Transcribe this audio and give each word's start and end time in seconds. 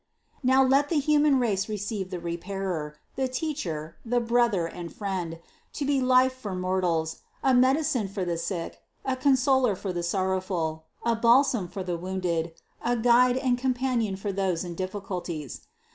198. 0.41 0.45
"Now 0.49 0.77
let 0.77 0.89
the 0.89 0.97
human 0.99 1.37
race 1.39 1.69
receive 1.69 2.09
the 2.09 2.19
Repairer, 2.19 2.95
the 3.15 3.27
Teacher, 3.27 3.97
the 4.03 4.19
Brother 4.19 4.65
and 4.65 4.91
Friend, 4.91 5.37
to 5.73 5.85
be 5.85 6.01
life 6.01 6.33
for 6.33 6.55
mor 6.55 6.81
tals, 6.81 7.17
a 7.43 7.53
medicine 7.53 8.07
for 8.07 8.25
the 8.25 8.39
sick, 8.39 8.79
a 9.05 9.15
consoler 9.15 9.75
for 9.75 9.93
the 9.93 10.01
sorrow 10.01 10.41
ful, 10.41 10.85
a 11.05 11.15
balsam 11.15 11.67
for 11.67 11.83
the 11.83 11.97
wounded, 11.99 12.51
a 12.83 12.97
guide 12.97 13.37
and 13.37 13.59
companion 13.59 14.15
for 14.15 14.31
those 14.31 14.63
in 14.63 14.73
difficulties. 14.73 15.67